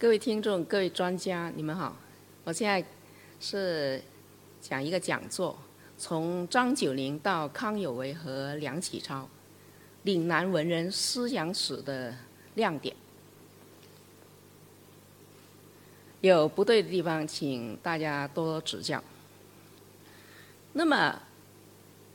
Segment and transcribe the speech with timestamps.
[0.00, 1.94] 各位听众、各位专家，你们好。
[2.44, 2.82] 我现在
[3.38, 4.02] 是
[4.58, 5.58] 讲一个讲座，
[5.98, 9.28] 从张九龄到康有为和梁启超，
[10.04, 12.14] 岭南文人思想史的
[12.54, 12.96] 亮点。
[16.22, 19.04] 有不对的地方，请大家多多指教。
[20.72, 21.20] 那么，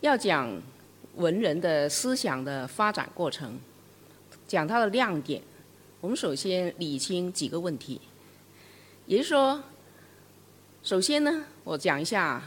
[0.02, 0.60] 要讲
[1.18, 3.60] 文人的思想的发展过程，
[4.48, 5.40] 讲他的亮点。
[6.06, 8.00] 我们首先理清几个问题，
[9.08, 9.64] 也就是说，
[10.84, 12.40] 首先呢，我讲一下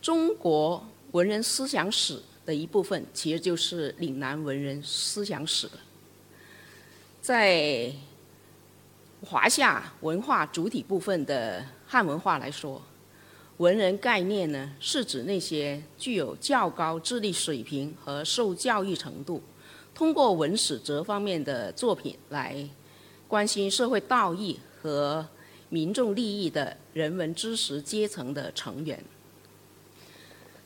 [0.00, 5.74] 中国文人思想史的一部分，其实就是岭南文人思想史了。
[7.20, 7.92] 在
[9.24, 12.82] 华夏文化主体部分的汉文化来说，
[13.58, 19.40] 文人概念呢，是指那些具有较高智力水平和受教育程度。
[19.94, 22.66] 通过文史哲方面的作品来
[23.28, 25.26] 关心社会道义和
[25.68, 29.02] 民众利益的人文知识阶层的成员，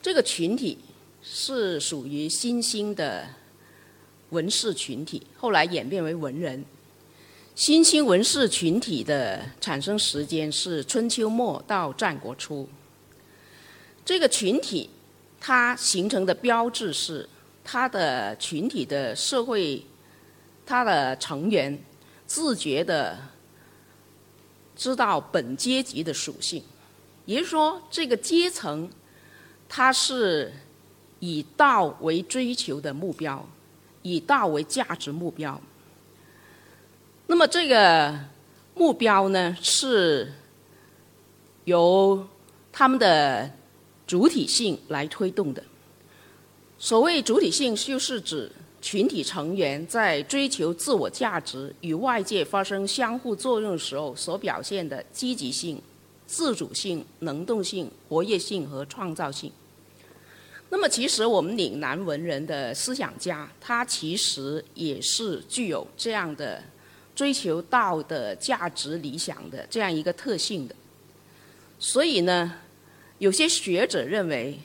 [0.00, 0.78] 这个群体
[1.22, 3.27] 是属于新兴的
[4.30, 6.64] 文士群体，后来演变为文人。
[7.56, 12.69] 新兴文士群体的产生时间是春秋末到战国初。
[14.04, 14.88] 这个群体
[15.41, 17.28] 它形成的标志是。
[17.69, 19.84] 他的群体的社会，
[20.64, 21.77] 他的成员
[22.25, 23.19] 自觉的
[24.77, 26.62] 知道本阶级的属性，
[27.25, 28.89] 也就是说，这个阶层
[29.69, 30.53] 它是
[31.19, 33.44] 以道为追求的目标，
[34.03, 35.61] 以道为价值目标。
[37.27, 38.17] 那么这个
[38.77, 40.33] 目标呢，是
[41.64, 42.25] 由
[42.70, 43.50] 他们的
[44.06, 45.61] 主体性来推动的。
[46.78, 55.80] 所谓主体性，就是指群体成员在追求自我价值与外界发生相互作用时候所表现的积极性、
[56.27, 59.50] 自主性、能动性、活跃性和创造性。
[60.69, 66.62] 那么，其实我们岭南文人的思想家，他其实也是具有这样的
[67.14, 70.75] 追求道的价值理想的这样一个特性的。
[71.78, 72.53] 所以呢，
[73.19, 74.60] 有些学者认为，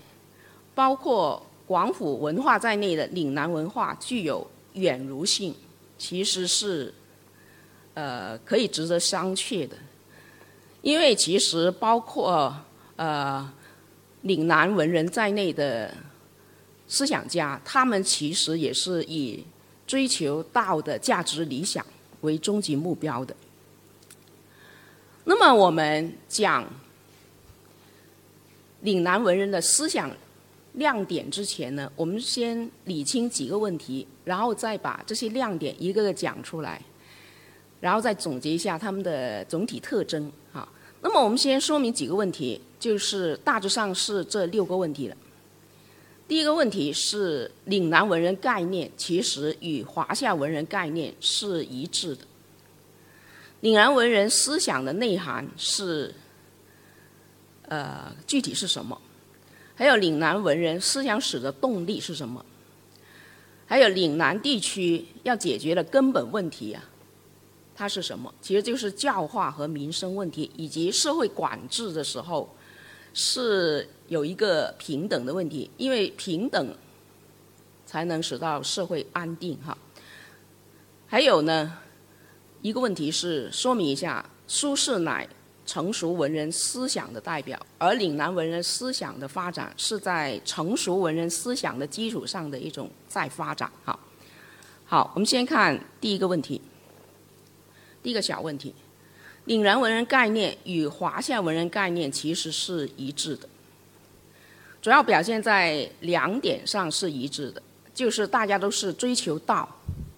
[0.75, 1.47] 包括。
[1.71, 5.55] 广府文化在内的岭南文化具有远儒性，
[5.97, 6.93] 其实是，
[7.93, 9.77] 呃，可以值得商榷的。
[10.81, 12.53] 因为其实包括
[12.97, 13.49] 呃
[14.23, 15.95] 岭南文人在内的
[16.89, 19.41] 思想家，他们其实也是以
[19.87, 21.85] 追求道的价值理想
[22.19, 23.33] 为终极目标的。
[25.23, 26.67] 那么我们讲
[28.81, 30.11] 岭南文人的思想。
[30.73, 36.81] 亮点之前呢，我们先理清几个问题，然后再把这些亮点一个个讲出来，
[37.79, 40.67] 然后再总结一下他们的总体特征啊。
[41.01, 45.17] 那么我们先说明几个问题，就是大致上是这六个问题了。
[46.27, 52.21] 第一个问题是岭南文人概念其实与华夏文人概念是一致的。
[53.59, 56.13] 岭南文人思想的内涵是，
[57.63, 59.00] 呃，具体是什么？
[59.81, 62.45] 还有岭南文人思想史的动力是什么？
[63.65, 66.83] 还有岭南地区要解决的根本问题啊，
[67.73, 68.31] 它是什么？
[68.43, 72.47] 其实就是教化和民生问题，以及社会管制的时候
[73.15, 76.75] 是有一个平等的问题，因为平等
[77.87, 79.75] 才能使到社会安定哈。
[81.07, 81.75] 还有呢，
[82.61, 85.27] 一个问题是说明一下，苏轼乃。
[85.65, 93.71] 成熟文人思想的代表，而岭南文人思想的发展是在成熟文人思想的基础上的一种再发展。
[93.83, 93.99] 好，
[94.85, 96.59] 好，我们先看第一个问题。
[98.03, 98.73] 第一个小问题，
[99.45, 103.47] 岭南文人概念与华夏文人概念其实是一致的，
[104.81, 107.61] 主要表现在两点上是一致的，
[107.93, 109.69] 就是大家都是追求道，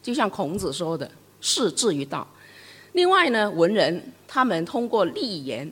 [0.02, 1.12] 就像孔子说的
[1.42, 2.26] “士志于道”。
[2.94, 4.02] 另外呢，文人。
[4.26, 5.72] 他们通过立言，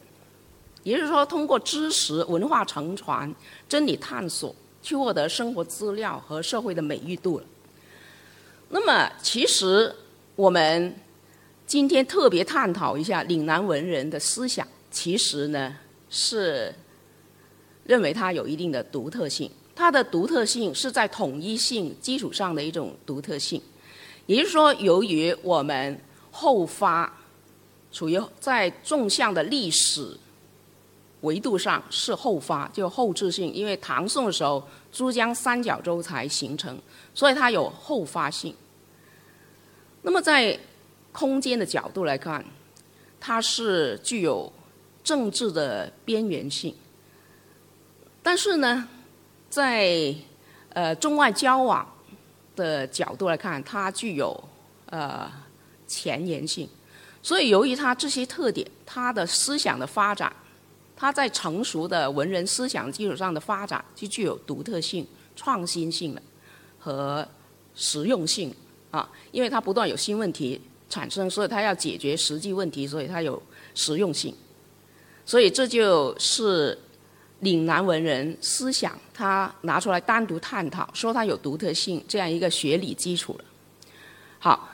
[0.83, 3.33] 也就是说，通过知识、文化承传、
[3.67, 7.45] 真理探索，去获得生活资料和社会的美誉度了。
[8.69, 9.91] 那么，其实
[10.35, 10.95] 我们
[11.65, 15.75] 今天特别探讨一下岭南文人的思想，其实呢
[16.07, 16.71] 是
[17.83, 19.49] 认为它有一定的独特性。
[19.73, 23.59] 它的独特性是在统一性基础上的一种独特性，
[24.27, 25.99] 也就是说，由于我们
[26.31, 27.11] 后发。
[27.93, 30.17] 处于在纵向的历史
[31.19, 36.79] 维度上是后发，就后置性，因为唐宋的时候珠江三角洲才形成，
[37.13, 38.55] 所以它有后发性。
[40.03, 40.57] 那么在
[41.11, 42.45] 空间的角度来看，
[43.19, 44.49] 它是具有
[45.03, 46.73] 政治的边缘性，
[48.23, 48.87] 但是呢，
[49.49, 50.15] 在
[50.69, 51.85] 呃中外交往
[52.55, 54.41] 的角度来看，它具有
[54.85, 55.29] 呃
[55.91, 56.67] 前沿性。
[57.21, 60.35] 所以，由于他这些特点，他的思想的发展，
[60.95, 65.05] 他在成熟的文人思想基础上的发展，就具有独特性、
[65.35, 66.21] 创新性了
[66.79, 67.27] 和
[67.75, 68.51] 实用性
[68.89, 69.07] 啊。
[69.31, 70.59] 因为他不断有新问题
[70.89, 73.39] 产生，所以他要解决实际问题，所以他有
[73.75, 74.33] 实用性。
[75.23, 76.75] 所以这就是
[77.41, 83.45] 岭南文人思想，他拿出来单独探讨，说他有独特性这样一个学理基础了。
[84.39, 84.69] 好。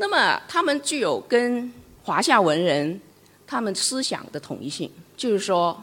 [0.00, 1.72] 那么，他们具有跟
[2.04, 3.00] 华夏文人
[3.44, 5.76] 他们思想的统一性，就是说，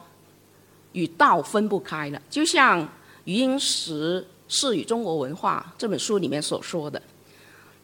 [0.93, 2.21] 与道分不开了。
[2.29, 2.87] 就像
[3.25, 7.01] 余英时《是与中国文化》这本书里面所说的，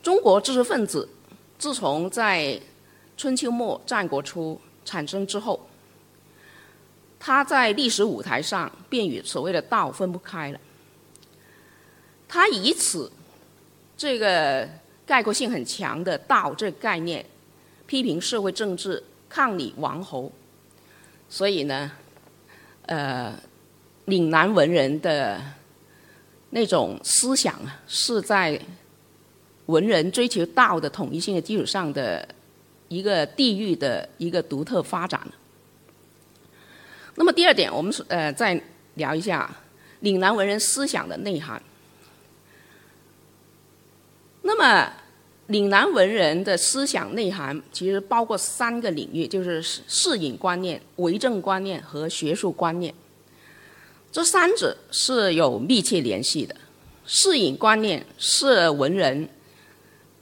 [0.02, 1.08] 中国知识分子
[1.60, 2.58] 自从在
[3.18, 5.68] 春秋末战国初产生之后，
[7.20, 10.60] 他在历史舞台上便与所谓的道分不开了。
[12.30, 13.12] 他以此
[13.98, 14.70] 这个。
[15.12, 17.26] 概括性很强的“道”这个概念，
[17.86, 20.32] 批评社会政治，抗礼王侯，
[21.28, 21.92] 所以呢，
[22.84, 23.38] 呃，
[24.06, 25.42] 岭南文人的
[26.52, 27.60] 那种思想，
[27.90, 28.58] 是在
[29.66, 32.26] 文人追求道的统一性的基础上的
[32.88, 35.20] 一个地域的一个独特发展。
[37.16, 38.58] 那么第二点，我们呃再
[38.94, 39.54] 聊一下
[40.00, 41.62] 岭南文人思想的内涵。
[44.42, 45.01] 那么。
[45.52, 52.94] 岭南文人的思想内涵其实包括三个领域，就是适隐观念、为政观念和学术观念。
[54.14, 56.56] 这三者是有密切联系的。
[57.06, 59.28] 适隐观念是文人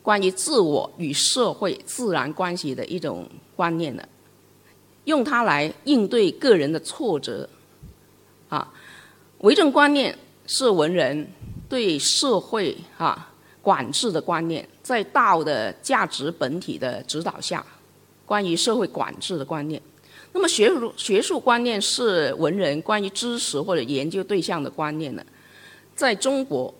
[0.02, 4.10] 关于自我与社会自然关系的一种观念的，
[5.04, 7.48] 用它来应对个人的挫折。
[8.48, 8.74] 啊，
[9.40, 10.18] 为政观念
[10.48, 11.32] 是文人
[11.68, 14.68] 对社会啊管制的观念。
[14.90, 17.64] 在道的价值本体的指导下，
[18.26, 19.80] 关于社会管制的观念。
[20.34, 25.24] 那么学术学术观念是文人关于知识或者研究对象的观念呢？
[25.96, 26.74] 在中国，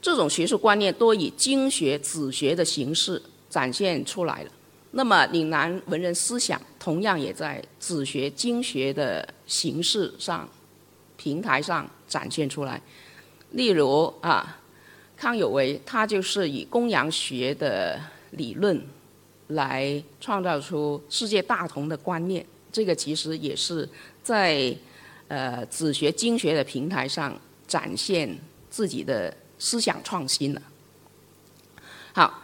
[0.00, 4.50] 这种学术观念多以经学、子学的形式展现出来了。
[4.92, 10.48] 那么岭南文人思想同样也在子学、经学的形式上、
[11.18, 12.80] 平台上展现出来。
[13.50, 14.56] 例如啊。
[15.16, 17.98] 康有为，他就是以公羊学的
[18.32, 18.80] 理论
[19.48, 22.44] 来创造出世界大同的观念。
[22.70, 23.88] 这个其实也是
[24.22, 24.76] 在
[25.28, 27.34] 呃子学经学的平台上
[27.66, 28.36] 展现
[28.68, 30.60] 自己的思想创新了。
[32.12, 32.42] 好，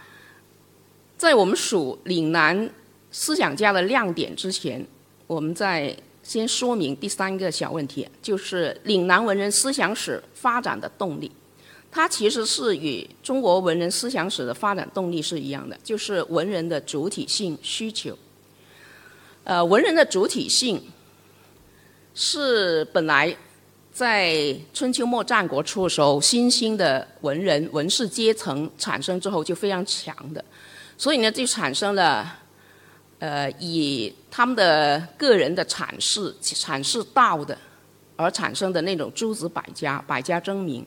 [1.18, 2.70] 在我们数岭南
[3.10, 4.82] 思想家的亮点之前，
[5.26, 11.30] 我们再先说明第三个小问题，就是岭南文人思想史发展的动力。
[11.94, 18.16] 它其实是与中国文人思想史的发展动力是一样的，就是文人的主体性需求。
[19.44, 20.82] 呃，文人的主体性
[22.14, 23.36] 是本来
[23.92, 30.42] 在春秋末战国初的时候，新兴的文人文士阶层产生之后就非常强的，
[30.96, 32.38] 所以呢，就产生了
[33.18, 37.58] 呃以他们的个人的阐释阐释道的
[38.16, 40.86] 而产生的那种诸子百家，百家争鸣。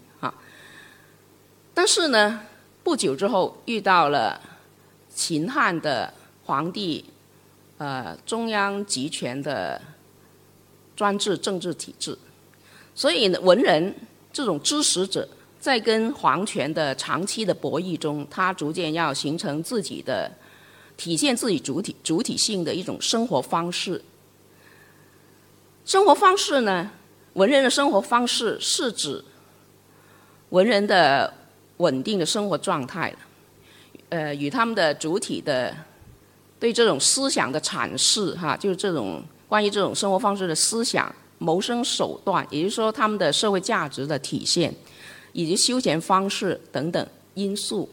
[1.77, 2.39] 但是呢，
[2.85, 4.39] 不久之后遇到了
[5.13, 6.11] 秦汉的
[6.45, 7.03] 皇帝，
[7.77, 9.79] 呃，中央集权的
[10.95, 12.17] 专制政治体制，
[12.95, 13.93] 所以呢文人
[14.31, 15.27] 这种知识者
[15.59, 20.31] 在跟皇权的长期的博弈中，他逐渐要形成自己的
[20.95, 24.01] 体现自己主体主体性的一种生活方式。
[25.83, 26.89] 生活方式呢，
[27.33, 29.21] 文人的生活方式是指
[30.51, 31.33] 文人的。
[31.77, 33.13] 稳定的生活状态，
[34.09, 35.75] 呃，与他们的主体的
[36.59, 44.73] 对这种思想的阐释，哈，就是这种关于这种生活方式的思想、谋生手段，也就是说他们的社会价值的体现，
[45.33, 47.89] 以及休闲方式等等因素，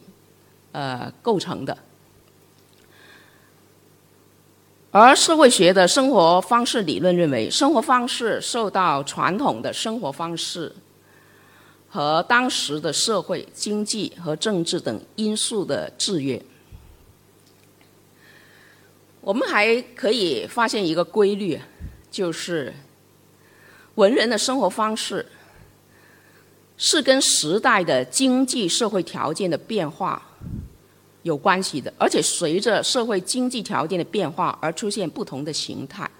[0.70, 1.76] 呃，构成的。
[4.92, 10.72] 而社会学的生活方式理论认为，生活方式受到传统的生活方式。
[11.94, 16.42] 和当时的社会、经济和政治等因素的制约，
[19.20, 21.60] 我们还可以发现一个规律，
[22.10, 22.72] 就是
[23.96, 25.26] 文人的生活方式
[26.78, 30.22] 是跟时代的经济社会条件的变化
[31.24, 36.10] 有关系的，而且随着社会经济条件的变化而出现不同的形态。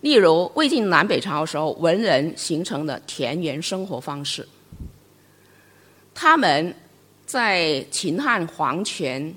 [0.00, 4.48] 例如，魏晋南北朝时候，文人形成的田园生活方式，
[6.14, 6.74] 他们
[7.26, 9.34] 在秦汉皇权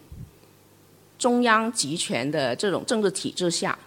[1.18, 3.78] 中央集权的这种政治体制下，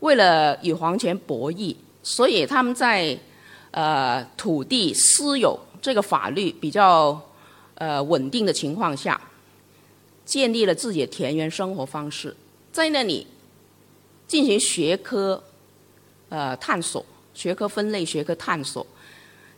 [0.00, 3.18] 为了与皇权博弈，所以他们在
[3.70, 7.20] 呃土地私有这个法律比较
[7.76, 9.20] 呃稳定的情况下，
[10.24, 12.36] 建立了自己的田园生活方式，
[12.72, 13.26] 在那里
[14.26, 15.42] 进行学科。
[16.30, 18.84] 呃，探索学科分类、学科探索，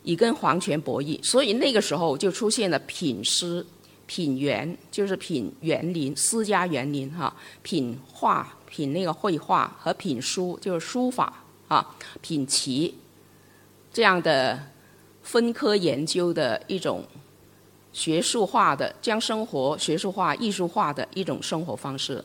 [0.06, 3.66] 以跟皇权博弈，所以那个时候就出现了品诗、
[4.06, 7.28] 品园，就是品园林、私家园林哈；
[7.64, 11.84] 品画、品那个绘画和品书，就是书法啊；
[12.20, 12.94] 品棋
[13.92, 14.56] 这样的
[15.24, 17.04] 分科研究的一种
[17.92, 22.24] 学术化的，将生活学术化、艺术化的一种生活方式。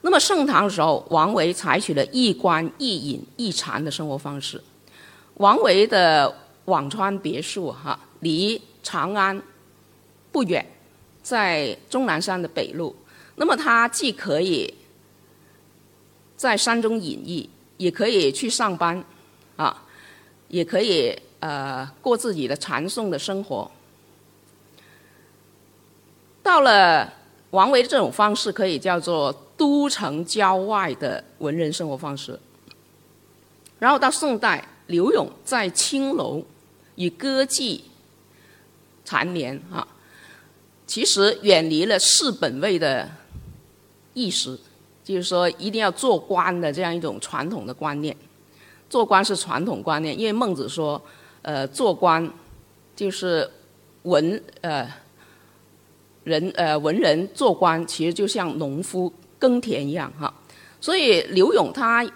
[0.00, 4.58] 那么盛唐的时候，王维采取了一官一隐一禅的生活方式。
[5.34, 6.34] 王维的
[6.66, 9.42] 辋川别墅哈，离长安
[10.30, 10.64] 不远，
[11.22, 12.94] 在终南山的北路。
[13.36, 14.72] 那么他既可以
[16.36, 19.04] 在山中隐逸，也可以去上班，
[19.56, 19.84] 啊，
[20.48, 23.70] 也可以呃过自己的禅诵的生活。
[26.42, 27.12] 到了
[27.50, 29.34] 王维这种方式，可以叫做。
[29.54, 32.36] 都城郊外的文人生活方式，
[33.78, 36.42] 然后到宋代，柳永在青楼
[36.96, 37.80] 与歌妓
[39.04, 39.86] 缠绵啊，
[40.86, 43.08] 其实远离了士本位的
[44.14, 44.58] 意识，
[45.04, 48.16] 就是说一定要做官的这样一种传统的观念。
[48.88, 51.02] 做官是传统观念，因为孟子说，
[51.42, 52.30] 呃，做官
[52.94, 53.50] 就是
[54.02, 54.88] 文呃
[56.24, 59.12] 人呃文人做官，其实就像农夫。
[59.42, 60.32] 耕田一样哈，
[60.80, 62.08] 所以刘永他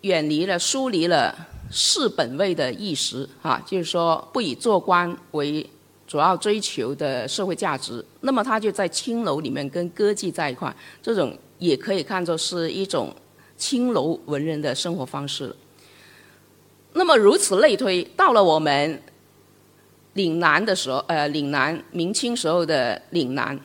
[0.00, 1.32] 远离了、疏离了
[1.70, 5.68] 士本位的意识哈，就是说不以做官为
[6.06, 8.04] 主要追求的社会价值。
[8.20, 13.14] 那么他就在青楼里面跟歌妓在一块，这种也可以看作是一种
[13.56, 15.54] 青楼文人的生活方式。
[16.94, 19.02] 那么如此类推，到了我们
[20.14, 23.58] 岭南的时候，呃，岭南明清时候的岭南。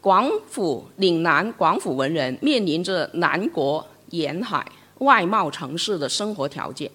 [0.00, 4.66] 广府岭南广府文人面临着南国沿海
[4.98, 6.90] 外贸城市的生活条件，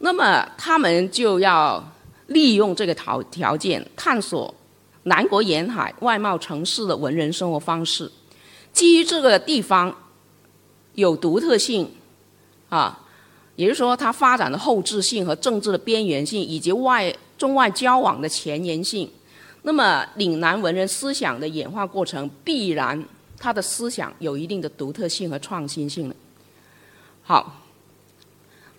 [0.00, 1.82] 那么他们就要
[2.26, 4.52] 利用这个条条件，探索
[5.04, 8.10] 南国沿海外贸城市的文人生活方式。
[8.72, 9.94] 基于这个地方
[10.94, 11.90] 有独特性，
[12.68, 12.98] 啊，
[13.56, 19.10] 也就是说它发展的后置性和政治的边缘性，以及外中外交往的前沿性。
[19.62, 23.04] 那么，岭南文人思想的演化过程，必然
[23.38, 26.16] 他的思想有一定的独特性和创新性的。
[27.22, 27.59] 好，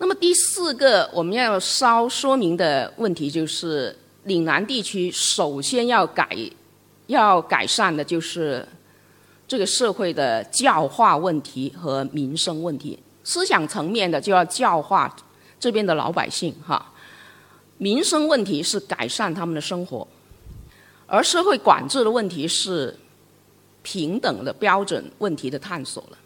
[0.02, 6.36] 那么第四个我们要稍说明的问题就是，岭南地区首先要改
[7.06, 8.66] 要改善的就是
[9.46, 12.98] 这个社会的教化问题和民生问题。
[13.22, 15.16] 思想层面的就要教化
[15.60, 16.84] 这边的老百姓哈，
[17.78, 20.08] 民生问题是改善他们的生活。
[21.06, 22.98] 而社会管制的问题是
[23.84, 26.18] 平等的标准问题的探索了。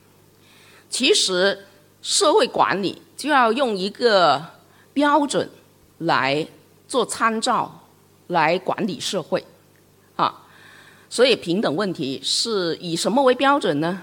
[0.89, 1.67] 其实
[2.07, 4.41] 社会管理就要用一个
[4.93, 5.51] 标准
[5.99, 6.47] 来
[6.87, 7.83] 做参照，
[8.29, 9.45] 来管理社会，
[10.15, 10.47] 啊，
[11.11, 14.01] 所以平等问题是以什么为标准呢？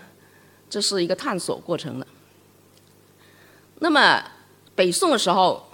[0.70, 2.06] 这是一个探索过程了。
[3.80, 4.22] 那么
[4.76, 5.66] 北宋的时候，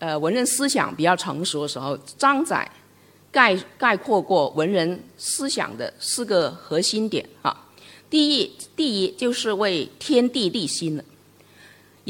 [0.00, 2.70] 呃，文人思想比较成熟的时候，张载。
[3.32, 7.64] 概概括过文人思想的四个核心点啊，
[8.10, 11.04] 第一，第一就是为天地立心了，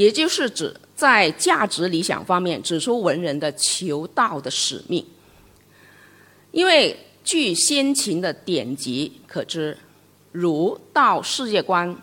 [0.00, 5.04] 也就是指在价值理想方面指出文人的求道的使命。
[6.52, 9.76] 因为据先秦的典籍可知，
[10.32, 11.94] 儒道世界观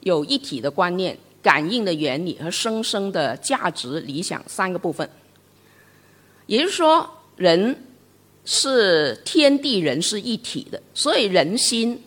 [0.00, 5.08] 有一体的观念、感应的原理和生生的价值理想三个部分，
[6.46, 7.82] 也就是说人。
[8.48, 12.00] 是天地人是一体的，所以人心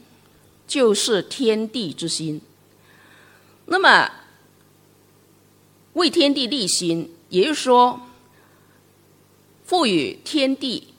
[0.66, 2.40] 就是天地之心。
[3.66, 4.10] 那么
[5.94, 8.00] 为天地立心，也就是说
[9.64, 10.94] 赋予天地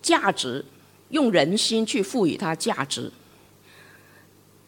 [0.00, 0.64] 价值，
[1.10, 3.12] 用人心去赋予它价值，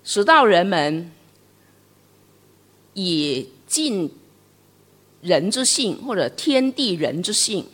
[0.03, 1.11] 使到人们
[2.95, 4.13] 以尽
[5.21, 7.67] 人之性或者天地人之性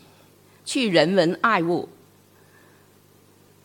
[0.64, 1.88] 去人文爱物。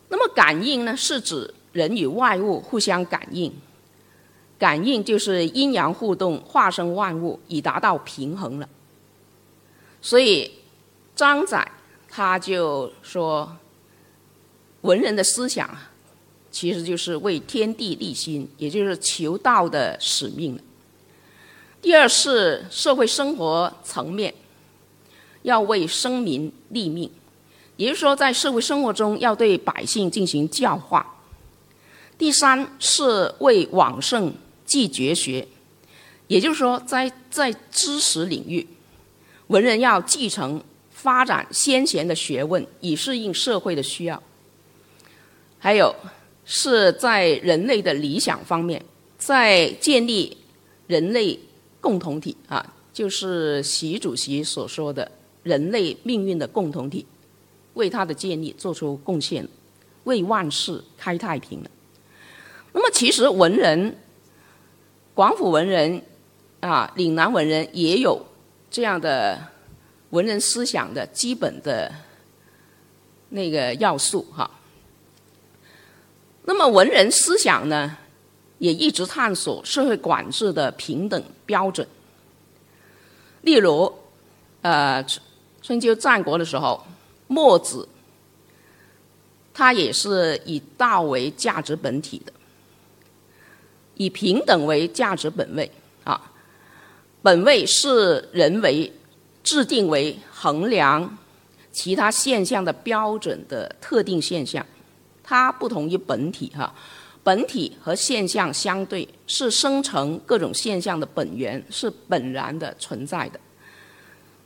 [0.10, 3.54] 那么感应呢，是指人与外物互相感应，
[4.62, 8.70] 感应就是阴阳互动，化生万物，以达到平衡了。
[10.04, 10.52] 所以
[11.16, 11.68] 张载
[12.08, 13.58] 他就说，
[14.82, 15.68] 文人的思想
[16.52, 20.60] 其实就是为天地立心，也就是求道的使命。
[21.82, 24.32] 第二是社会生活层面，
[25.42, 27.10] 要为生民立命，
[27.78, 31.16] 也就是说在社会生活中要对百姓进行教化。
[32.20, 34.32] 第三是为往圣
[34.72, 35.46] 继绝学，
[36.28, 38.66] 也就是说，在在知识领域，
[39.48, 44.24] 文人要继承发展先贤的学问，以适应社会的需要。
[45.60, 45.94] 还有
[46.46, 48.82] 是在人类的理想方面，
[49.18, 50.38] 在建立
[50.88, 51.38] 人类
[51.82, 55.12] 共同体啊，就是习主席所说的
[55.44, 57.06] 人类命运的共同体，
[57.74, 59.46] 为他的建立做出贡献，
[60.06, 61.70] 为万世开太平了。
[62.72, 63.98] 那么，其实文人，
[65.14, 66.02] 广府文人，
[66.62, 68.26] 啊，岭南文人也有
[68.70, 69.40] 这样的
[70.12, 71.94] 文人思想的基本的
[73.30, 74.50] 那个要素哈。
[76.44, 77.98] 那么，文人思想呢，
[78.58, 81.88] 也一直探索社会管制的平等标准。
[83.42, 83.94] 例如，
[84.62, 85.06] 呃，
[85.62, 86.84] 春秋战国的时候，
[87.28, 87.88] 墨子，
[89.54, 92.34] 他也是以道为价值本体的。
[94.02, 95.70] 以平等为价值本位
[96.04, 96.20] 啊，
[97.22, 98.92] 本位是人为
[99.44, 101.18] 制定为衡量
[101.72, 104.66] 其他现象的标准的特定现象，
[105.24, 106.74] 它不同于本体哈。
[107.24, 113.40] 本体和现象相对，是生成各种现象的本源，是本然的存在的。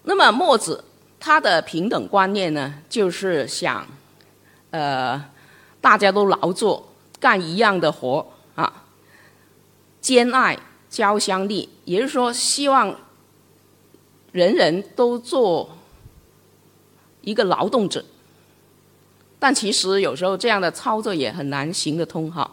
[0.03, 0.83] 那么墨子
[1.17, 3.87] 他的平等观念呢，就是想，
[4.71, 5.23] 呃，
[5.79, 6.85] 大家都劳作，
[7.21, 8.33] 干一样的活。
[10.05, 10.55] 兼爱
[10.87, 12.95] 交相利，也就是说，希望
[14.31, 15.67] 人人都做
[17.21, 18.05] 一个劳动者。
[19.39, 22.47] 但其实有时候这样的操作也很难行得通哈。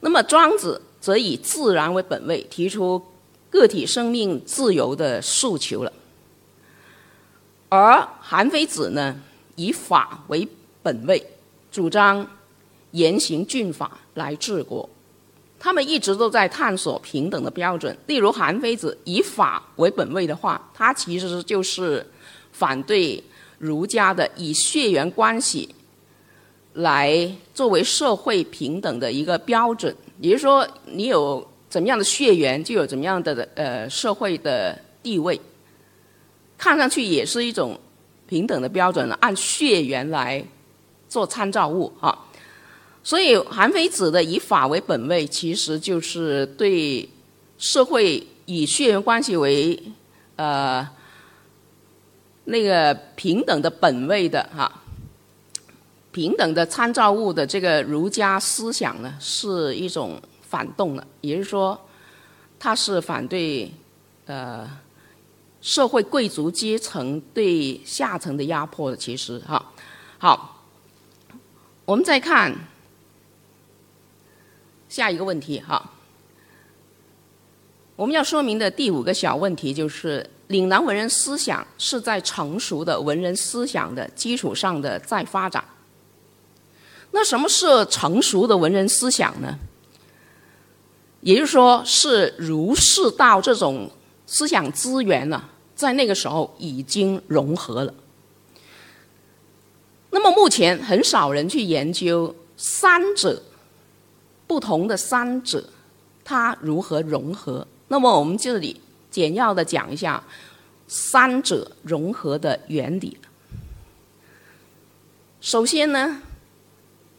[0.00, 3.04] 那么庄子则以自然为本位，提出
[3.50, 5.92] 个体生命自由的诉求了。
[7.68, 9.14] 而韩非子呢，
[9.56, 10.48] 以法为
[10.82, 11.22] 本位，
[11.70, 12.26] 主张
[12.92, 14.88] 严刑峻法来治国。
[15.60, 17.96] 他们一直都在探索平等的标准。
[18.06, 22.06] 例如，韩非子以法为本位的话，他其实就是
[22.52, 23.22] 反对
[23.58, 25.68] 儒家的以血缘关系
[26.74, 29.94] 来作为社会平等的一个标准。
[30.20, 35.40] 也就是说，你有怎么样的血缘，就有怎么样的呃社会的地位。
[36.56, 37.78] 看上去也是一种
[38.28, 40.44] 平等的标准，按血缘来
[41.08, 42.26] 做参照物啊。
[43.08, 47.08] 所以，韩非子的以法为本位，其实就是对
[47.56, 49.82] 社会以血缘关系为
[50.36, 50.86] 呃
[52.44, 54.70] 那个平等的本位的哈，
[56.12, 61.80] 平等的参照物的这个儒家思想呢，是一种反动的，也就是说，
[62.60, 63.72] 他是反对
[64.26, 64.68] 呃
[65.62, 68.96] 社会贵族阶层对下层的压迫的。
[68.98, 69.72] 其实哈，
[70.18, 70.62] 好，
[71.86, 72.54] 我们再看。
[74.88, 75.92] 下一个问题哈，
[77.94, 85.62] 我们要说明的第五个小问题就是，岭南文人思想是在成熟的文人思想的基础上的再发展。
[87.10, 89.58] 那什么是成熟的文人思想呢？
[91.20, 93.90] 也就是说，是儒释道这种
[94.26, 97.92] 思想资源呢，在那个时候已经融合了。
[100.10, 103.42] 那么目前很少人去研究三者。
[104.48, 105.62] 不同的三者，
[106.24, 107.64] 它如何融合？
[107.86, 108.80] 那么我们这里
[109.10, 110.20] 简要的讲一下
[110.88, 113.16] 三者融合的原理。
[115.40, 116.20] 首先呢，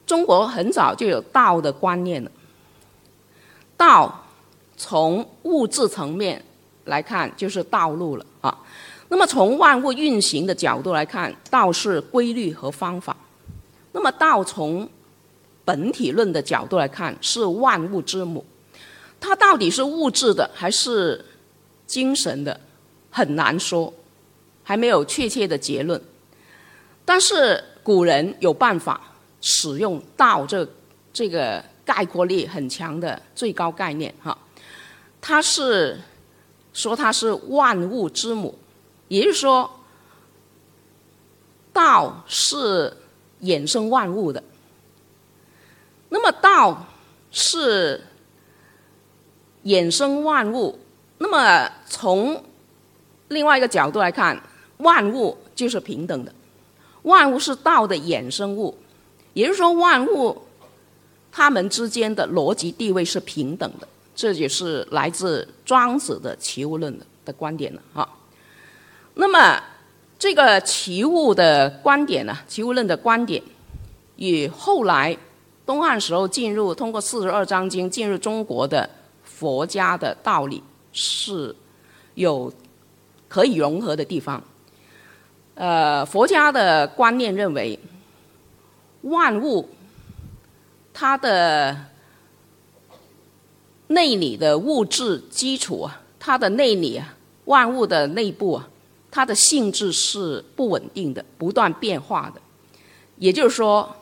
[0.06, 2.30] 中国很早就有道的观念了。
[3.78, 4.26] 道
[4.76, 6.44] 从物质层面
[6.86, 8.58] 来看，就是道路了啊。
[9.08, 13.16] 那么从万物运行的角度来看，道是规律和方法。
[13.92, 14.88] 那么道从
[15.70, 18.44] 本体论的角度来看，是万物之母。
[19.20, 21.24] 它到底是物质的还是
[21.86, 22.60] 精神的，
[23.12, 23.94] 很难说，
[24.64, 26.02] 还没有确切的结论。
[27.06, 29.00] 但是古人有办法
[29.42, 30.68] 使用“道”这
[31.14, 34.36] 这个概括力很强的最高概念，哈，
[35.22, 36.00] 它是
[36.74, 38.58] 说它是万物之母，
[39.08, 39.70] 也就是说，
[41.72, 42.92] 道是
[43.44, 44.44] 衍生万物的。
[46.10, 46.86] 那么道
[47.32, 48.04] 是
[49.64, 50.78] 衍生万物，
[51.20, 52.44] 那么从
[53.28, 54.42] 另外一个角度来看，
[54.78, 56.34] 万物就是平等的，
[57.04, 58.76] 万物是道的衍生物，
[59.34, 60.42] 也就是说万物
[61.32, 68.10] 它们之间的逻辑地位是平等的，这就是来自庄子的齐物论的的观点了哈。
[69.14, 69.62] 那么
[70.18, 73.44] 这个齐物的观点呢，齐物论的观点
[74.16, 75.16] 与后来
[75.70, 78.90] 东汉时候进入通过四十二章经进入中国的
[79.24, 81.56] 佛家的道理是
[82.16, 82.52] 有
[83.28, 84.42] 可以融合的地方。
[85.54, 87.78] 呃，佛家的观念认为，
[89.02, 89.70] 万物
[90.92, 91.78] 它的
[93.90, 97.14] 内里的物质基础啊，它的内里啊，
[97.46, 98.68] 万物的内部啊。
[99.12, 102.42] 它的性质是不稳定的，不断变化的。
[103.18, 103.96] 也就是说，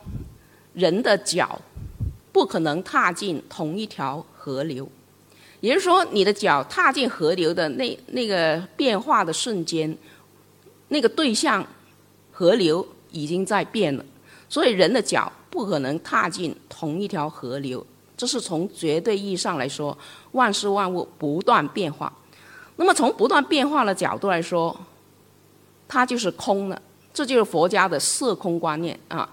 [0.78, 1.60] 人的脚
[2.32, 4.88] 不可能踏进同一条河流。
[5.60, 9.98] 也就是说，你的脚踏进河流的那那个变化的瞬间，
[10.90, 11.66] 那个对象
[12.32, 14.06] 河流已经在变了。
[14.48, 17.84] 所以，人的脚不可能踏进同一条河流。
[18.16, 19.98] 这是从绝对意义上来说，
[20.34, 22.14] 万事万物不断变化。
[22.76, 24.80] 那么，从不断变化的角度来说，
[25.88, 26.80] 它就是空的，
[27.12, 29.28] 这就是佛家的色空观念啊。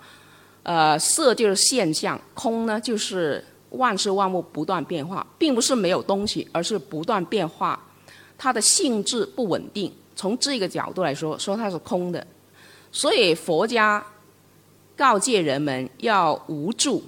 [0.64, 7.78] 呃，色就是现象，空呢就是万事万物不断变化，并不是没有东西，而是不断变化，
[8.36, 9.92] 它的性质不稳定。
[10.16, 12.26] 从这个角度来说，说它是空的。
[12.90, 14.04] 所以佛家
[14.96, 17.02] 告诫人们要无住，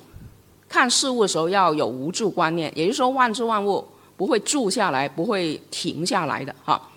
[0.68, 6.90] 看事物的时候要有无住观念，也就是说万事万物不会住下来，不会停下来的哈。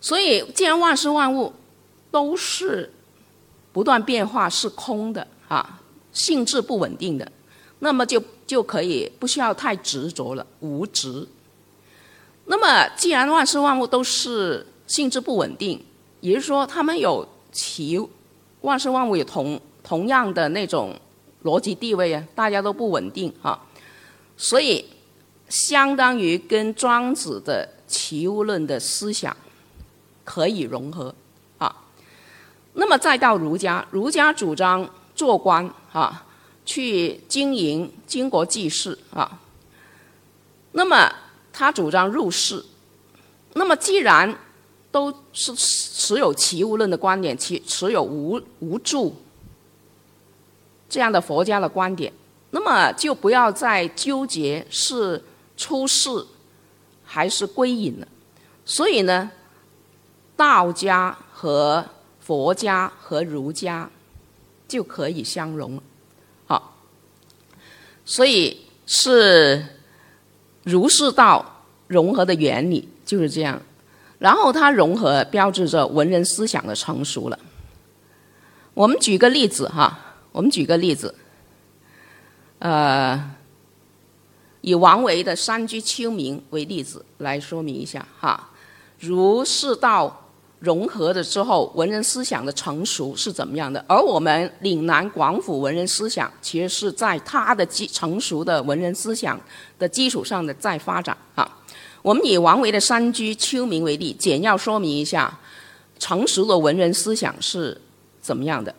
[0.00, 1.52] 所以既然万事万物，
[2.10, 2.92] 都是
[3.72, 5.75] 不断变化，是空的啊，
[6.16, 7.30] 性质不稳定的，
[7.80, 11.28] 那么就就可以不需要太执着了，无执。
[12.46, 15.84] 那么既然万事万物都是性质不稳定，
[16.20, 18.00] 也就是说他们有其
[18.62, 20.98] 万事万物有同同样的那种
[21.44, 23.60] 逻辑地位啊，大家都不稳定啊，
[24.38, 24.82] 所以
[25.50, 29.36] 相当于跟庄子的齐物论的思想
[30.24, 31.14] 可以融合
[31.58, 31.84] 啊。
[32.72, 36.24] 那么再到儒家，儒家主张做官啊，
[36.64, 39.40] 去经营经国济世啊。
[40.72, 41.12] 那么
[41.52, 42.64] 他主张入世。
[43.54, 44.38] 那么既然
[44.90, 49.16] 都是持有齐物论的观点，持持有无无助
[50.88, 52.12] 这样的佛家的观点，
[52.50, 55.24] 那么就不要再纠结是
[55.56, 56.10] 出世
[57.02, 58.06] 还是归隐了。
[58.66, 59.30] 所以呢，
[60.36, 61.82] 道家和
[62.20, 63.88] 佛家和儒家
[64.68, 65.80] 就可以相融，
[66.46, 66.76] 好，
[68.04, 69.64] 所以是
[70.64, 73.62] 儒释道融合的原理就是这样。
[74.18, 77.38] 然后它融合标志着文人思想的成熟了。
[78.74, 81.14] 我们举个例子哈，我们举个例子，
[82.58, 83.36] 呃，
[84.62, 88.50] 以王维的《山居秋暝》为例子来说明一下哈，
[88.98, 90.22] 儒释道。
[90.58, 93.84] 融合了之后，文人思想的成熟是怎么样的？
[93.86, 99.38] 而我们岭南广府文人思想，其实是在它的基成熟的文人思想
[99.78, 101.46] 的基础上的再发展啊。
[102.00, 105.38] 我们以王维的《山居秋暝》为例，简要说明一下
[105.98, 107.78] 成熟的文人思想是
[108.22, 108.74] 怎么样的。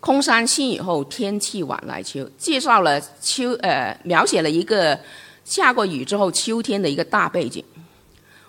[0.00, 4.98] 空山新雨后，天气晚来秋，介绍了秋呃，描写了一个
[5.44, 7.62] 下过雨之后秋天的一个大背景。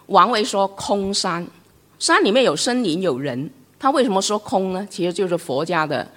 [0.08, 1.46] 王维说：“空山。”
[2.00, 4.88] 山里面有森林有人，他为什么说空呢？
[4.90, 6.10] 其实就是佛家的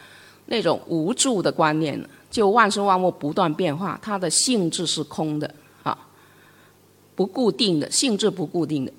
[0.46, 5.98] 那种无助的观念就万事万物不断变化，它的性质是空的啊，
[7.14, 8.92] 不固定的性质不固定的。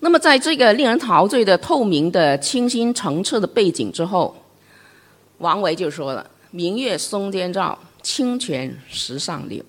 [0.00, 4.36] 那么在这个令人陶醉的透明的清新澄澈的背景之后，
[5.38, 9.64] 王维就说了：“明月松间照，清泉石上流。”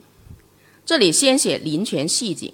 [0.86, 2.54] 这里先写林泉细景。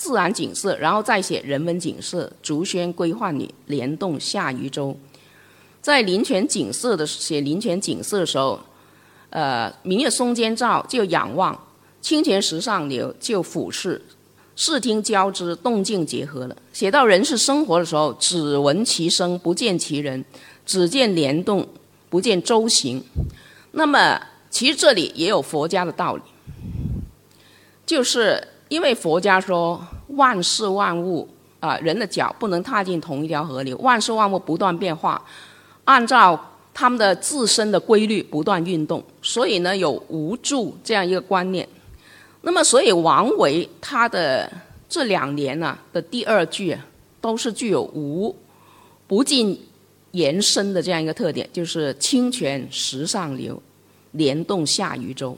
[0.00, 2.32] 自然景色，然后再写人文景色。
[2.42, 4.96] 竹喧归浣女，莲动下渔舟。
[5.82, 8.58] 在林泉景色的写林泉景色的时候，
[9.28, 11.66] 呃，明月松间照就仰望，
[12.00, 14.00] 清泉石上流就俯视，
[14.56, 16.56] 视听交织，动静结合了。
[16.72, 20.24] 写到人世生活的时候，只闻其声，不见其人，
[20.64, 21.68] 只见莲动，
[22.08, 23.04] 不见舟行。
[23.72, 26.22] 那么，其实这里也有佛家的道理，
[27.84, 28.42] 就是。
[28.70, 31.28] 因为佛家说万事万物
[31.58, 35.20] 啊，人的脚不能踏进同一条河流，万事万物不断变化，
[35.84, 36.38] 按照
[36.72, 41.68] 他们的自身的规律不断运动，所以呢有无助这样一个观念。
[42.42, 44.50] 那么，所以王维他的
[44.88, 46.78] 这两年呢的第二句
[47.20, 48.34] 都是具有无
[49.08, 49.60] 不尽
[50.12, 53.60] 延伸的这样一个特点，就是清泉石上流，
[54.12, 55.36] 莲动下渔舟。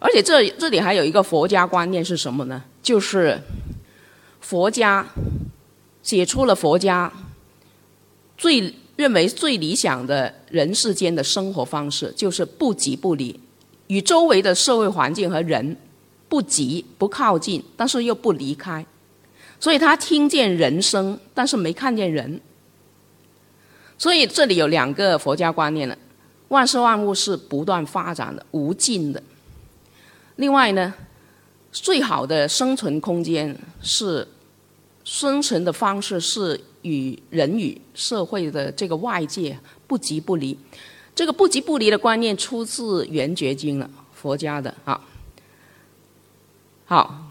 [0.00, 2.64] 而且这这里还有一个佛家观念是什么呢？
[2.82, 3.40] 就是
[4.40, 5.06] 佛家
[6.02, 7.12] 写出了佛家
[8.36, 13.38] 最认为最理想的人世间的生活方式，就是不急不离，
[13.88, 15.76] 与周围的社会环境和人
[16.28, 18.84] 不急不靠近，但是又不离开。
[19.60, 22.40] 所以他听见人声，但是没看见人。
[23.98, 25.96] 所以这里有两个佛家观念了：
[26.48, 29.22] 万事万物是不断发展的、无尽的。
[30.40, 30.94] 另外呢，
[31.70, 34.26] 最好的生存空间是
[35.04, 40.58] 生存的方式是与人与社会的这个外界不即不离。
[41.14, 44.98] 这个不即不离的观念出自《圆觉经》了，佛家的啊。
[46.86, 47.22] 好，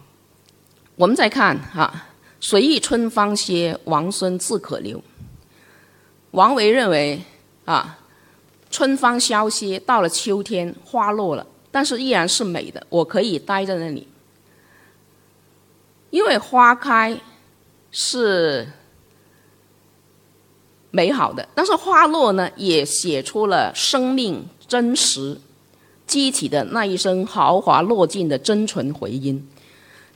[0.94, 5.02] 我们再看啊，“随意春芳歇，王孙自可留。”
[6.30, 7.20] 王维认为
[7.64, 7.98] 啊，
[8.70, 11.44] 春芳消歇，到了秋天，花落了。
[11.72, 14.08] 但是依然是美的，我可以待在那里，
[16.10, 17.16] 因为花开
[17.92, 18.66] 是
[20.90, 25.38] 美好的，但是花落呢，也写出了生命真实
[26.08, 29.48] 激起的那一声豪华落尽的真纯回音。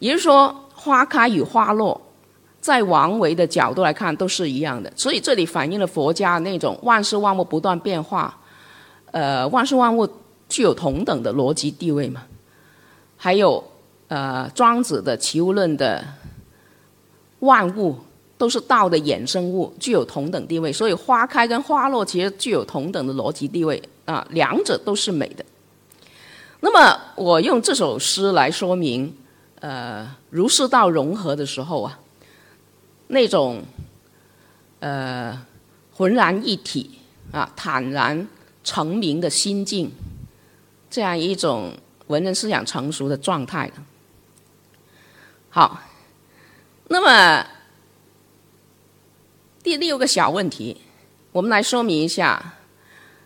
[0.01, 2.01] 也就是说，花开与花落，
[2.61, 8.37] 在王维的角度来看都是一样的，所以这里反映了佛家那种万事万物不断变化，
[9.13, 10.09] 呃，万事万物。
[10.49, 12.25] 具有同等的逻辑地位嘛？
[13.17, 13.63] 还有，
[14.09, 16.05] 呃，庄子的齐物论的
[17.41, 17.97] 万物
[18.37, 20.73] 都是道的衍生物，具有同等地位。
[20.73, 25.45] 所以花开跟花落其实具有同等的逻辑地位啊，两者都是美的。
[26.61, 29.15] 那么我用这首诗来说明，
[29.61, 31.99] 呃，儒释道融合的时候啊，
[33.09, 33.63] 那种
[34.81, 35.41] 呃
[35.93, 36.99] 浑然一体
[37.33, 38.27] 啊，坦然
[38.63, 39.91] 成名的心境。
[40.95, 41.77] 这样一种
[42.07, 43.69] 文人思想成熟的状态
[45.51, 45.81] 好，
[46.87, 47.45] 那么
[49.61, 50.81] 第六个小问题，
[51.33, 52.55] 我们来说明一下。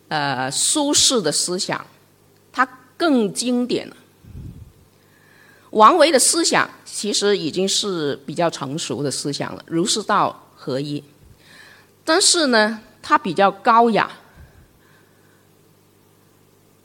[0.09, 1.85] 呃，苏轼的思想，
[2.51, 3.97] 他更经典了。
[5.73, 11.05] 王维的思想其实已经是比较成熟的思想了，儒释道合一。
[12.03, 14.11] 但是呢，他比较高雅。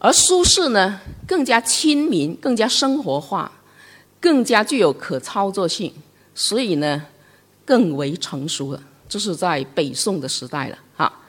[0.04, 3.50] 而苏轼呢，更加亲民，更加生活化，
[4.20, 5.94] 更加具有可操作性，
[6.36, 7.06] 所以呢，
[7.64, 8.84] 更为成熟了。
[9.08, 11.22] 这是在北宋的时代了，哈。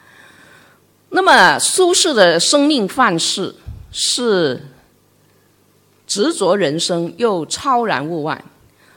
[1.11, 3.55] 那么苏轼的生命范式
[3.93, 4.61] 是
[6.05, 8.45] 执着人生又超然物外。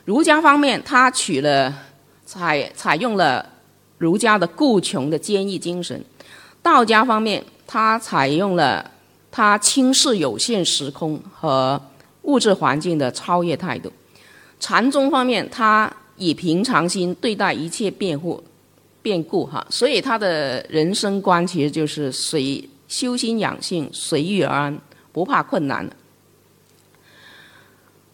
[0.06, 1.72] 儒家方面，他取了
[2.26, 3.48] 采采用了
[4.00, 6.00] 儒家的固穷的坚毅精神；
[6.64, 8.94] 道家方面，他采用了。
[9.38, 11.80] 他轻视有限时空和
[12.24, 13.94] 物质环境的超越态度。
[14.60, 18.44] 禅宗方面，他以平常心对待一切变故，
[19.04, 25.88] 变故哈，所以他的人生观其实就是随修心养性，随遇而安，不怕困难。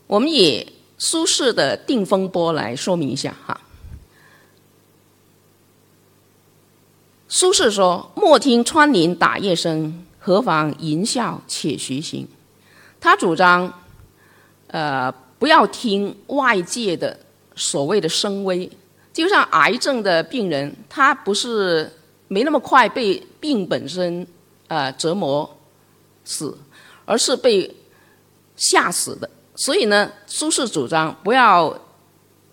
[0.08, 3.62] 我们以苏轼的《定风波》来说明一下哈。
[7.30, 12.26] 苏轼说：“莫听穿林打叶声。”何妨吟啸且徐行？
[13.02, 13.82] 他主张，
[14.68, 17.20] 呃，不要听外界的
[17.58, 18.72] 所谓的声威。
[19.12, 21.92] 就像癌症的病人，他不是
[22.30, 24.26] 没那么快被病本身
[24.70, 25.58] 呃折磨
[26.24, 26.58] 死，
[27.04, 27.70] 而是被
[28.56, 29.30] 吓死的。
[29.58, 31.78] 所以呢，苏轼主张不要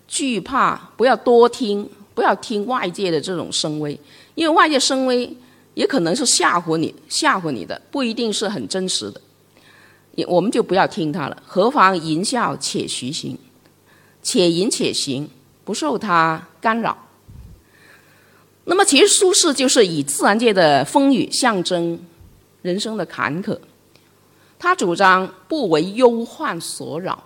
[0.09, 3.97] 惧怕，不要多听，不要听外界的这种声威，
[4.35, 5.33] 因为外界声威。
[5.73, 9.21] 也可能是吓唬你、吓唬你的，不一定是很真实的。
[10.15, 11.43] 也我们就不要听他了。
[11.45, 13.37] 何妨吟啸且徐行，
[14.21, 15.29] 且吟且行，
[15.63, 16.97] 不受他干扰。
[18.65, 21.99] 那么，其实苏轼就是以自然界的风雨象征
[22.61, 23.57] 人生的坎坷。
[24.59, 27.23] 他主张不为忧患所扰。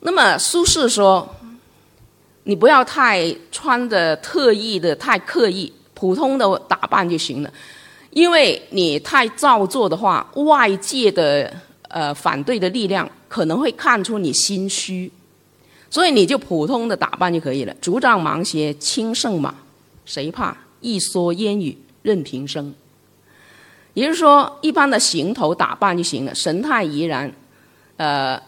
[0.00, 1.34] 那么，苏轼说。
[2.44, 7.52] 你不要太穿的特意的太刻意，普通的打扮就行了。
[8.10, 11.52] 因为你太造作的话，外界的
[11.88, 15.10] 呃反对的力量可能会看出你心虚，
[15.90, 17.74] 所以你就普通的打扮就可以了。
[17.80, 19.54] 竹杖芒鞋轻胜马，
[20.04, 20.56] 谁怕？
[20.80, 22.72] 一蓑烟雨任平生。
[23.94, 27.32] 也就是说，一般的行头打扮就行了，神态怡然，
[27.96, 28.40] 呃，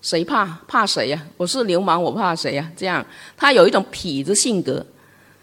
[0.00, 1.26] 谁怕怕谁呀？
[1.36, 2.70] 我是流氓，我怕谁呀？
[2.76, 3.04] 这样，
[3.36, 4.84] 他有一种痞子性格，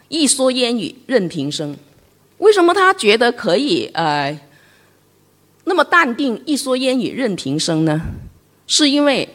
[0.07, 1.75] 一蓑烟雨任平生。
[2.37, 4.39] 为什么他觉得可以呃
[5.65, 8.01] 那么淡定，一蓑烟雨任平生呢？
[8.67, 9.27] 是因为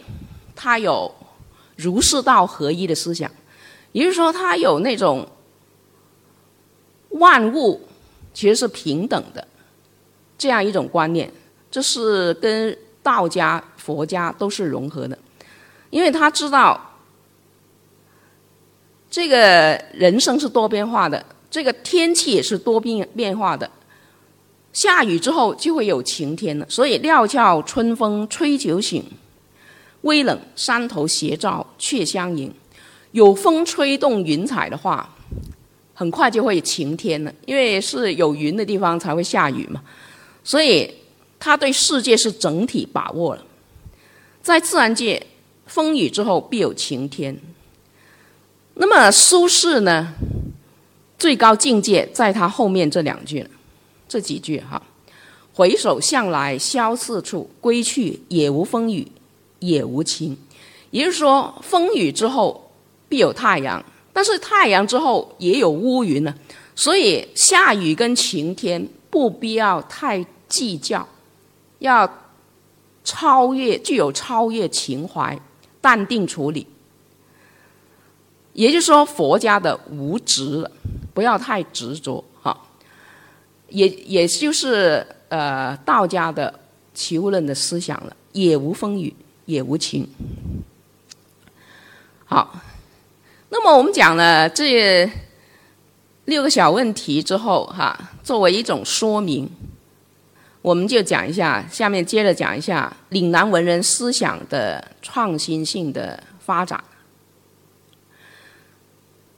[0.57, 1.15] 他有
[1.77, 3.31] 儒释道合一的思想，
[3.93, 5.27] 也就是说，他有那种
[7.11, 7.81] 万物
[8.33, 9.47] 其实是平等的。
[10.39, 11.31] 这样一种观念，
[11.71, 12.77] 这是跟
[13.09, 15.17] 道家、佛家都是融合的，
[15.89, 16.79] 因为他知道
[19.09, 23.71] 这个人生是多变化的，这个天气也是多变变化的，
[24.75, 29.03] 下雨之后就会有晴天了，所以料峭春风吹酒醒，
[30.03, 32.53] 微冷山头斜照却相迎，
[33.13, 35.09] 有风吹动云彩的话，
[35.95, 39.83] 很快就会晴天了，因为是有云的地方才会下雨嘛。
[40.45, 40.93] 所以，
[41.41, 43.45] 他对世界是整体把握了。
[44.43, 45.25] 在自然界，
[45.67, 47.39] 风雨之后必有晴天。
[48.75, 50.15] 那么苏轼呢？
[51.19, 53.47] 最高境界在他后面这两句，
[54.09, 54.83] 这几句哈
[55.55, 59.07] ：“回首向来萧瑟处，归去，也无风雨
[59.61, 60.37] 也无晴。”
[60.91, 62.73] 也就是说，风雨之后
[63.09, 66.35] 必有太阳，但是太阳之后也有乌云呢。
[66.75, 70.27] 所以，下雨跟晴天不必要太。
[70.49, 71.07] 计较，
[71.79, 72.09] 要
[73.05, 75.39] 超越，具有超越情怀，
[75.81, 76.67] 淡定处理。
[78.53, 80.71] 也就是说，佛家的无执了，
[81.15, 82.57] 不要太执着，哈。
[83.69, 86.59] 也也就是呃，道家的
[86.93, 89.15] 齐物论的思想了，也无风雨，
[89.45, 90.09] 也无晴。
[92.25, 92.61] 好，
[93.51, 95.11] 那么我们讲了这
[96.25, 99.49] 六个小问题之后，哈，作为一种说明。
[100.61, 106.83] 我们就讲一下，下面接着讲一下岭南文人思想的创新性的发展。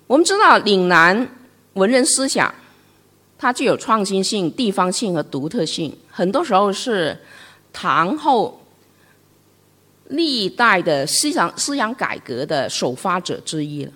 [0.07, 1.29] 我们知道岭南
[1.75, 2.53] 文人思想，
[3.39, 7.17] 它具有创新性、地方性和独特性，很多时候是
[7.73, 8.61] 唐后
[10.09, 13.93] 历代的思想思想改革的首发者之一了。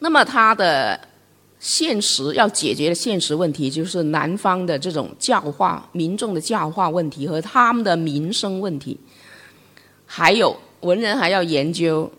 [0.00, 0.98] 那么它的
[1.60, 8.98] 现实要解决的现实问题，就是南方的这种教化、民众的教化问题和他们的民生问题，
[10.06, 12.10] 还有文人还要研究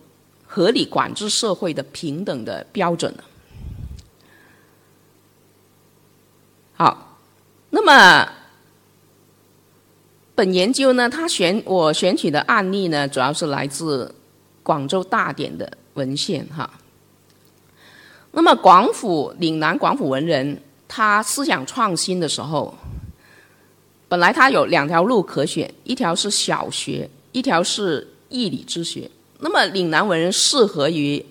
[0.46, 3.12] 合理管制社会的平等的标准。
[6.74, 7.18] 好，
[7.72, 8.32] 那么
[10.36, 14.14] 本研究呢，他选我选取的案例呢，主要是来自
[14.62, 16.72] 广州大典的文献哈。
[18.34, 22.74] 那么，广府岭南广府文人，他思想创新的时候，
[24.08, 29.12] 本来他有两条路可选，一条是小学，一条是义理之学。
[29.40, 31.26] 那么，岭南文人适合于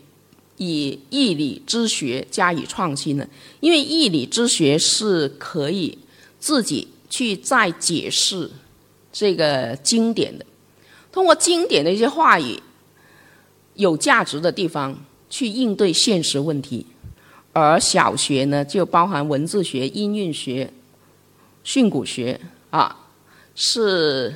[0.59, 3.27] 以义理之学加以创新的，
[3.61, 5.97] 因为义理之学是可以
[6.39, 8.51] 自己去再解释
[9.11, 10.45] 这个经典的，
[11.11, 12.61] 通过经典的一些话语，
[13.77, 15.03] 有价值的地方。
[15.33, 16.85] 去应对现实问题，
[17.53, 20.73] 而小学呢，就包含文字学、音韵学、
[21.65, 23.09] 训诂学啊，
[23.55, 24.35] 是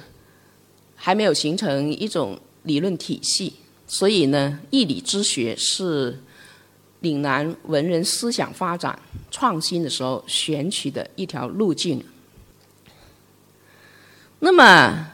[0.96, 3.54] 还没有形成一种理论体系，
[3.86, 6.18] 所以呢，义理之学是
[7.00, 8.98] 岭南文人思想发展
[9.30, 12.04] 创新的时候选取的一条路径。
[14.40, 15.13] 那么，